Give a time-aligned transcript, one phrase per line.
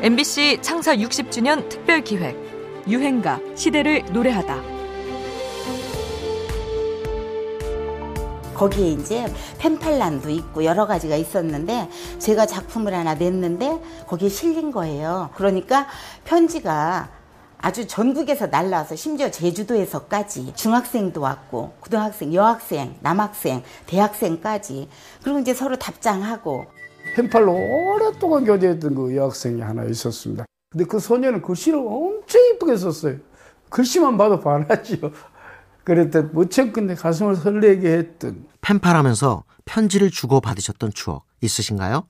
[0.00, 2.36] MBC 창사 60주년 특별 기획
[2.86, 4.62] 유행가 시대를 노래하다.
[8.54, 9.26] 거기에 이제
[9.58, 11.90] 펜팔란도 있고 여러 가지가 있었는데
[12.20, 15.30] 제가 작품을 하나 냈는데 거기에 실린 거예요.
[15.34, 15.88] 그러니까
[16.24, 17.08] 편지가
[17.58, 24.88] 아주 전국에서 날라와서 심지어 제주도에서까지 중학생도 왔고 고등학생, 여학생, 남학생, 대학생까지
[25.24, 26.66] 그리고 이제 서로 답장하고
[27.18, 30.44] 펜팔로 오랫동안 교제했던 그 여학생이 하나 있었습니다.
[30.70, 33.16] 근데 그 소녀는 글씨를 엄청 이쁘게 썼어요.
[33.70, 35.10] 글씨만 봐도 반하지요.
[35.82, 42.06] 그랬던 무척 근데 가슴을 설레게 했던 펜팔하면서 편지를 주고 받으셨던 추억 있으신가요?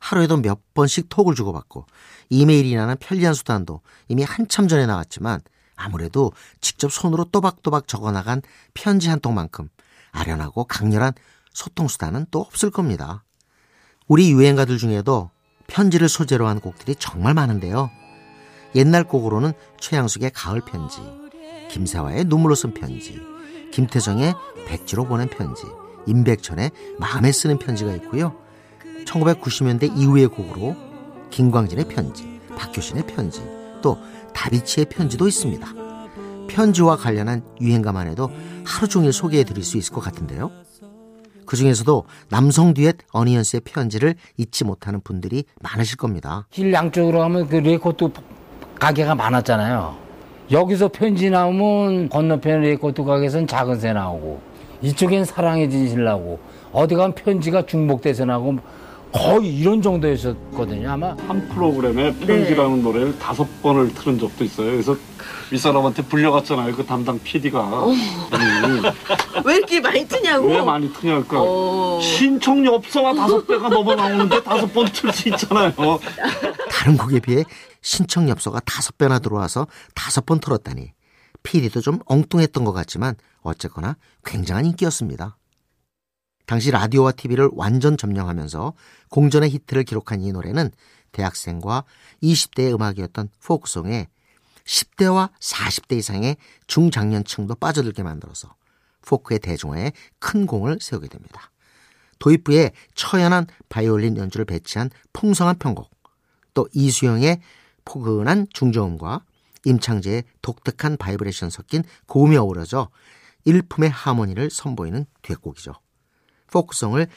[0.00, 1.86] 하루에도 몇 번씩 톡을 주고받고
[2.30, 5.40] 이메일이라는 편리한 수단도 이미 한참 전에 나왔지만
[5.76, 8.42] 아무래도 직접 손으로 또박또박 적어나간
[8.74, 9.68] 편지 한 통만큼
[10.10, 11.12] 아련하고 강렬한
[11.52, 13.24] 소통 수단은 또 없을 겁니다.
[14.08, 15.30] 우리 유행가들 중에도
[15.66, 17.90] 편지를 소재로 한 곡들이 정말 많은데요.
[18.74, 21.00] 옛날 곡으로는 최양숙의 가을 편지,
[21.70, 23.20] 김세화의 눈물로 쓴 편지,
[23.70, 24.34] 김태정의
[24.66, 25.64] 백지로 보낸 편지,
[26.06, 28.34] 임백천의 마음에 쓰는 편지가 있고요.
[29.04, 30.74] 1990년대 이후의 곡으로
[31.30, 33.42] 김광진의 편지, 박효신의 편지,
[33.82, 33.98] 또
[34.34, 35.66] 다비치의 편지도 있습니다.
[36.48, 38.30] 편지와 관련한 유행가만 해도
[38.64, 40.50] 하루 종일 소개해 드릴 수 있을 것 같은데요.
[41.48, 46.46] 그 중에서도 남성 듀엣 어니언스의 편지를 잊지 못하는 분들이 많으실 겁니다.
[46.50, 48.10] 길 양쪽으로 가면 그 레코드
[48.78, 49.96] 가게가 많았잖아요.
[50.50, 54.42] 여기서 편지 나오면 건너편 레코드 가게에선 작은 새 나오고
[54.82, 56.38] 이쪽엔 사랑의 진실 나오고
[56.70, 58.58] 어디 가면 편지가 중복돼서 나오고
[59.12, 60.90] 거의 이런 정도였었거든요.
[60.90, 64.70] 아마 한 프로그램에 편지라는 노래를 다섯 번을 틀은 적도 있어요.
[64.72, 64.96] 그래서
[65.50, 66.74] 윗사람한테 불려갔잖아요.
[66.76, 67.84] 그 담당 PD가.
[69.46, 70.46] 왜 이렇게 많이 트냐고?
[70.48, 72.00] 왜 많이 트냐 그러니까 어.
[72.02, 75.72] 신청 엽서가 다섯 배가 넘어 나오는데 다섯 번 틀 수 있잖아요.
[76.70, 77.44] 다른 곡에 비해
[77.80, 80.92] 신청 엽서가 다섯 배나 들어와서 다섯 번 틀었다니
[81.42, 83.96] PD도 좀 엉뚱했던 것 같지만 어쨌거나
[84.26, 85.37] 굉장한 인기였습니다.
[86.48, 88.72] 당시 라디오와 TV를 완전 점령하면서
[89.10, 90.70] 공전의 히트를 기록한 이 노래는
[91.12, 91.84] 대학생과
[92.22, 94.08] 20대의 음악이었던 포크송에
[94.64, 98.54] 10대와 40대 이상의 중장년층도 빠져들게 만들어서
[99.02, 101.50] 포크의 대중화에 큰 공을 세우게 됩니다.
[102.18, 105.90] 도입부에 처연한 바이올린 연주를 배치한 풍성한 편곡,
[106.54, 107.42] 또 이수영의
[107.84, 109.22] 포근한 중저음과
[109.66, 112.88] 임창재의 독특한 바이브레이션 섞인 고음이 어우러져
[113.44, 115.74] 일품의 하모니를 선보이는 듀엣곡이죠.
[116.50, 117.08] 포크송을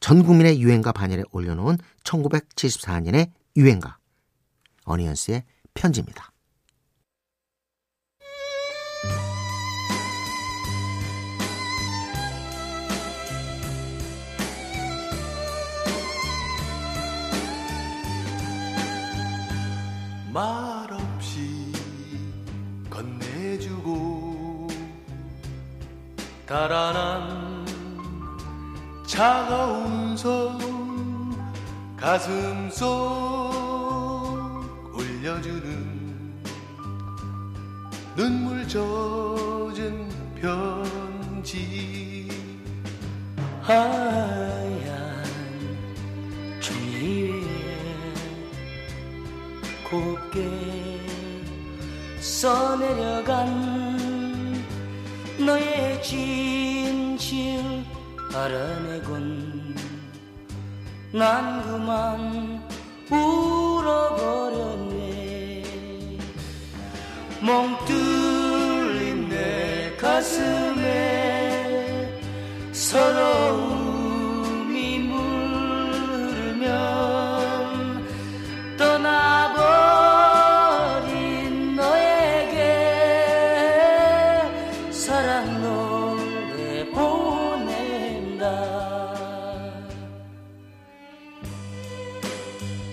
[0.00, 3.98] 전 국민의 유행가 반열에 올려놓은 1974년의 유행가
[4.84, 5.44] 어니언스의
[5.74, 6.32] 편지입니다.
[20.32, 21.72] 말없이
[22.90, 24.68] 건네주고
[26.46, 27.57] 달아난
[29.18, 31.36] 차가운 손
[31.96, 32.86] 가슴 속
[34.94, 36.44] 올려주는
[38.14, 40.08] 눈물 젖은
[40.40, 42.28] 편지.
[43.60, 45.24] 하얀
[46.60, 48.14] 종이 위에
[49.90, 50.48] 곱게
[52.20, 53.44] 써내려간
[55.44, 57.84] 너의 진실
[58.34, 59.74] 알아내곤
[61.12, 62.62] 난 그만
[63.10, 64.18] 울어버렸네.
[67.40, 70.88] 멍 뚫린 내 가슴에
[72.72, 73.77] 서러움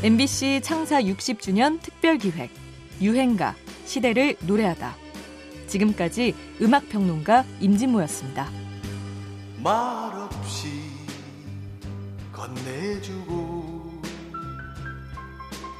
[0.00, 2.50] MBC 창사 60주년 특별 기획
[3.00, 3.54] 유행가
[3.84, 4.94] 시대를 노래하다.
[5.66, 8.48] 지금까지 음악 평론가 임진모였습니다.
[9.62, 10.68] 말없이
[12.32, 14.02] 건네주고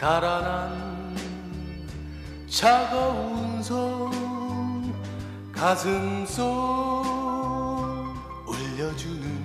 [0.00, 1.16] 달아난
[2.48, 4.94] 차가운 손
[5.50, 6.44] 가슴 속
[8.46, 9.43] 올려주는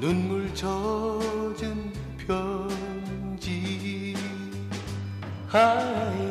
[0.00, 4.14] 눈물 젖은 편지.
[5.48, 6.27] 하얀